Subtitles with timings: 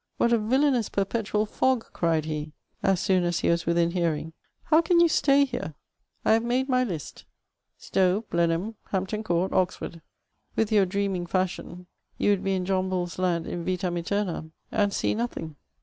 [0.01, 3.91] *^ What a villanous perpetual fog T' cried he, as soon as he was within
[3.91, 5.75] hearing;'^ how can you stay here?
[6.25, 7.25] I have made my list:
[7.79, 10.01] Stowe^ Blenheim, Hampton Court, Oxford;
[10.55, 11.85] with your dreaming fashion,
[12.17, 15.55] you would be in John Bull's land in vUam atemam and see nothing."